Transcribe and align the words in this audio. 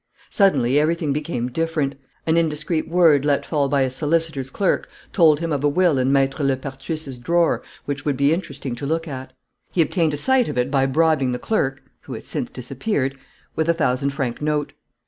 "Suddenly 0.31 0.79
everything 0.79 1.13
became 1.13 1.51
different. 1.51 1.93
An 2.25 2.35
indiscreet 2.35 2.89
word 2.89 3.23
let 3.23 3.45
fall 3.45 3.69
by 3.69 3.81
a 3.81 3.91
solicitor's 3.91 4.49
clerk 4.49 4.89
told 5.13 5.39
him 5.39 5.51
of 5.51 5.63
a 5.63 5.69
will 5.69 5.99
in 5.99 6.09
Maître 6.09 6.43
Lepertuis's 6.43 7.19
drawer 7.19 7.61
which 7.85 8.03
would 8.03 8.17
be 8.17 8.33
interesting 8.33 8.73
to 8.73 8.87
look 8.87 9.07
at. 9.07 9.31
He 9.71 9.79
obtained 9.83 10.15
a 10.15 10.17
sight 10.17 10.47
of 10.47 10.57
it 10.57 10.71
by 10.71 10.87
bribing 10.87 11.33
the 11.33 11.37
clerk, 11.37 11.83
who 12.01 12.13
has 12.13 12.25
since 12.25 12.49
disappeared, 12.49 13.15
with 13.55 13.69
a 13.69 13.75
thousand 13.75 14.09
franc 14.09 14.41
note. 14.41 14.73